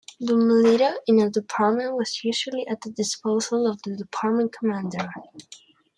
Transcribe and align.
The 0.19 0.35
militia 0.35 0.95
in 1.05 1.19
a 1.19 1.29
department 1.29 1.93
was 1.95 2.23
usually 2.23 2.65
at 2.65 2.81
the 2.81 2.89
disposal 2.89 3.67
of 3.67 3.83
the 3.83 3.95
department 3.95 4.51
commander. 4.51 5.11